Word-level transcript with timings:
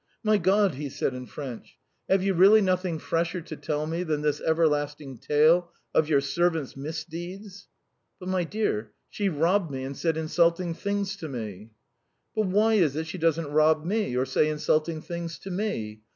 "My 0.23 0.39
God!" 0.39 0.73
he 0.73 0.89
said 0.89 1.13
in 1.13 1.27
French. 1.27 1.77
"Have 2.09 2.23
you 2.23 2.33
really 2.33 2.59
nothing 2.59 2.97
fresher 2.97 3.39
to 3.41 3.55
tell 3.55 3.85
me 3.85 4.01
than 4.01 4.23
this 4.23 4.41
everlasting 4.41 5.19
tale 5.19 5.71
of 5.93 6.09
your 6.09 6.21
servant's 6.21 6.75
misdeeds?" 6.75 7.67
"But, 8.19 8.27
my 8.27 8.43
dear, 8.43 8.93
she 9.11 9.29
robbed 9.29 9.69
me 9.69 9.83
and 9.83 9.95
said 9.95 10.17
insulting 10.17 10.73
things 10.73 11.15
to 11.17 11.29
me." 11.29 11.69
"But 12.35 12.47
why 12.47 12.73
is 12.73 12.95
it 12.95 13.05
she 13.05 13.19
doesn't 13.19 13.51
rob 13.51 13.85
me 13.85 14.15
or 14.17 14.25
say 14.25 14.49
insulting 14.49 15.03
things 15.03 15.37
to 15.37 15.51
me? 15.51 16.01